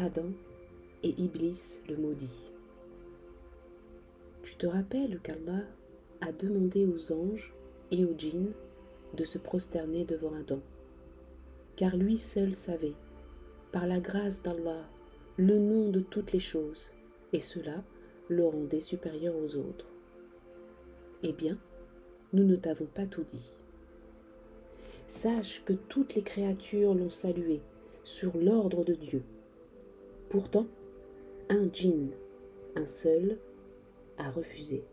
[0.00, 0.30] Adam
[1.02, 2.52] et Iblis le maudit.
[4.44, 5.64] Tu te rappelles qu'Allah
[6.20, 7.52] a demandé aux anges
[7.90, 8.52] et aux djinns
[9.14, 10.60] de se prosterner devant Adam,
[11.74, 12.94] car lui seul savait,
[13.72, 14.88] par la grâce d'Allah,
[15.36, 16.92] le nom de toutes les choses,
[17.32, 17.82] et cela
[18.28, 19.88] le rendait supérieur aux autres.
[21.24, 21.58] Eh bien,
[22.32, 23.56] nous ne t'avons pas tout dit.
[25.08, 27.60] Sache que toutes les créatures l'ont salué
[28.04, 29.24] sur l'ordre de Dieu.
[30.30, 30.66] Pourtant,
[31.48, 32.10] un djinn,
[32.76, 33.38] un seul,
[34.18, 34.84] a refusé.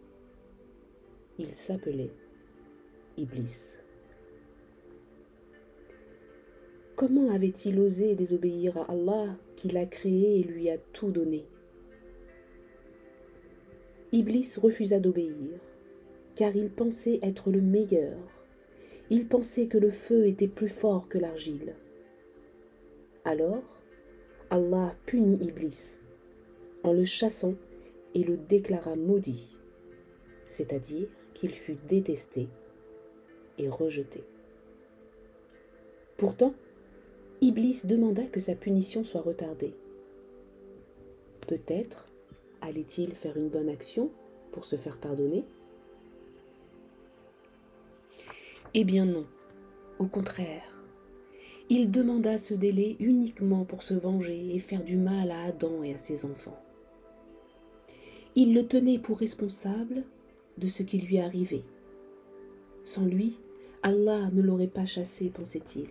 [1.38, 2.12] Il s'appelait
[3.17, 3.77] Iblis.
[6.95, 11.45] Comment avait-il osé désobéir à Allah qui l'a créé et lui a tout donné?
[14.13, 15.59] Iblis refusa d'obéir,
[16.35, 18.17] car il pensait être le meilleur.
[19.09, 21.76] Il pensait que le feu était plus fort que l'argile.
[23.26, 23.63] Alors,
[24.49, 25.99] Allah punit Iblis
[26.84, 27.55] en le chassant
[28.13, 29.57] et le déclara maudit,
[30.48, 32.48] c'est-à-dire qu'il fut détesté
[33.57, 34.23] et rejeté.
[36.18, 36.54] Pourtant,
[37.41, 39.73] Iblis demanda que sa punition soit retardée.
[41.48, 42.07] Peut-être
[42.62, 44.10] allait-il faire une bonne action
[44.51, 45.43] pour se faire pardonner?
[48.73, 49.26] Eh bien non,
[49.99, 50.74] au contraire.
[51.70, 55.94] Il demanda ce délai uniquement pour se venger et faire du mal à Adam et
[55.94, 56.60] à ses enfants.
[58.35, 60.04] Il le tenait pour responsable
[60.57, 61.63] de ce qui lui arrivait.
[62.84, 63.40] Sans lui,
[63.82, 65.90] Allah ne l'aurait pas chassé, pensait-il.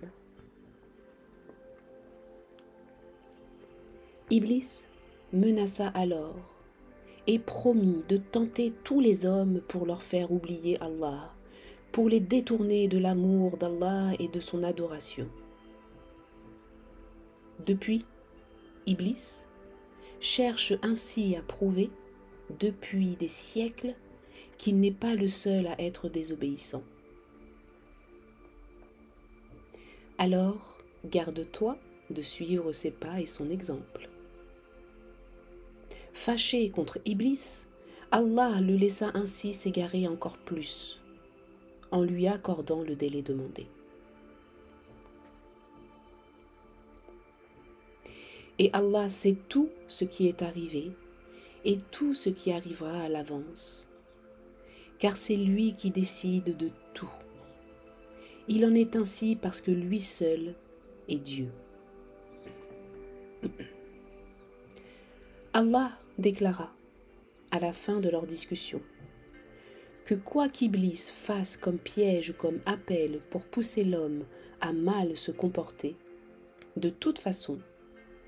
[4.31, 4.87] Iblis
[5.33, 6.61] menaça alors
[7.27, 11.33] et promit de tenter tous les hommes pour leur faire oublier Allah,
[11.91, 15.29] pour les détourner de l'amour d'Allah et de son adoration.
[17.67, 18.05] Depuis,
[18.87, 19.47] Iblis
[20.21, 21.91] cherche ainsi à prouver,
[22.59, 23.95] depuis des siècles,
[24.59, 26.83] qu'il n'est pas le seul à être désobéissant.
[30.19, 31.77] Alors, garde-toi
[32.11, 34.09] de suivre ses pas et son exemple.
[36.13, 37.67] Fâché contre Iblis,
[38.11, 41.01] Allah le laissa ainsi s'égarer encore plus,
[41.91, 43.67] en lui accordant le délai demandé.
[48.59, 50.93] Et Allah sait tout ce qui est arrivé
[51.65, 53.89] et tout ce qui arrivera à l'avance,
[54.99, 57.11] car c'est lui qui décide de tout.
[58.47, 60.55] Il en est ainsi parce que lui seul
[61.09, 61.51] est Dieu.
[65.53, 66.75] Allah déclara,
[67.51, 68.81] à la fin de leur discussion,
[70.05, 74.25] que quoi qu'Iblis fasse comme piège ou comme appel pour pousser l'homme
[74.61, 75.97] à mal se comporter,
[76.77, 77.59] de toute façon,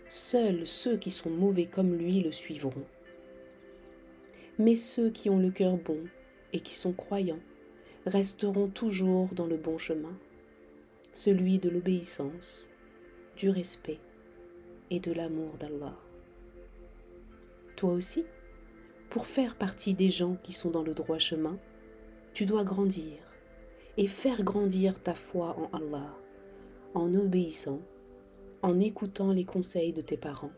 [0.09, 2.87] seuls ceux qui sont mauvais comme lui le suivront.
[4.59, 5.99] Mais ceux qui ont le cœur bon
[6.53, 7.41] et qui sont croyants
[8.07, 10.17] resteront toujours dans le bon chemin,
[11.13, 12.69] celui de l'obéissance,
[13.37, 14.01] du respect
[14.91, 15.97] et de l'amour d'Allah
[17.77, 18.25] toi aussi,
[19.11, 21.59] pour faire partie des gens qui sont dans le droit chemin,
[22.33, 23.13] tu dois grandir
[23.97, 26.15] et faire grandir ta foi en Allah,
[26.95, 27.81] en obéissant,
[28.63, 30.53] en écoutant les conseils de tes parents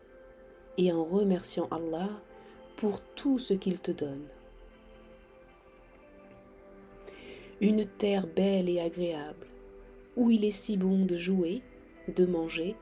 [0.77, 2.09] et en remerciant Allah
[2.77, 4.25] pour tout ce qu'il te donne.
[7.61, 9.47] Une terre belle et agréable,
[10.15, 11.61] où il est si bon de jouer,
[12.15, 12.75] de manger,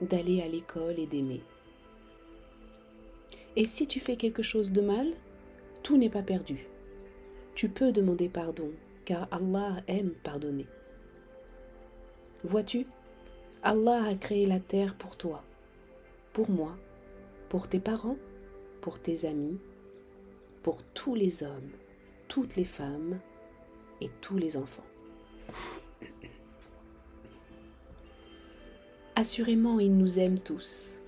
[0.00, 1.42] d'aller à l'école et d'aimer.
[3.56, 5.12] Et si tu fais quelque chose de mal,
[5.82, 6.66] tout n'est pas perdu.
[7.54, 8.70] Tu peux demander pardon,
[9.04, 10.66] car Allah aime pardonner.
[12.44, 12.86] Vois-tu,
[13.62, 15.42] Allah a créé la terre pour toi,
[16.32, 16.76] pour moi,
[17.48, 18.18] pour tes parents,
[18.80, 19.58] pour tes amis,
[20.62, 21.70] pour tous les hommes,
[22.28, 23.18] toutes les femmes
[24.00, 24.84] et tous les enfants.
[29.14, 31.00] Assurément, il nous aime tous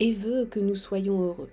[0.00, 1.50] et veut que nous soyons heureux.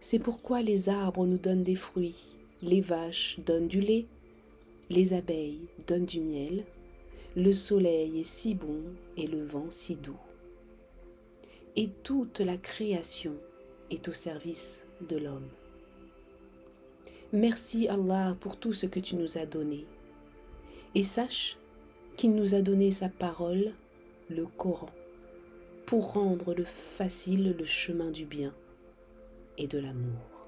[0.00, 4.06] C'est pourquoi les arbres nous donnent des fruits, les vaches donnent du lait,
[4.88, 6.64] les abeilles donnent du miel,
[7.36, 8.82] le soleil est si bon
[9.16, 10.20] et le vent si doux.
[11.76, 13.34] Et toute la création
[13.90, 15.48] est au service de l'homme.
[17.32, 19.86] Merci Allah pour tout ce que tu nous as donné.
[20.94, 21.56] Et sache
[22.16, 23.72] qu'il nous a donné sa parole,
[24.28, 24.90] le Coran
[25.90, 28.54] pour rendre le facile le chemin du bien
[29.58, 30.39] et de l'amour.